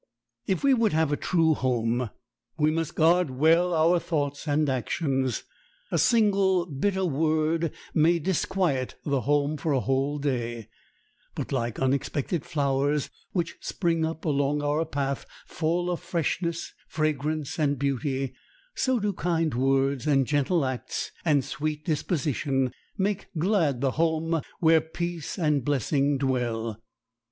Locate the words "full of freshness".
15.45-16.73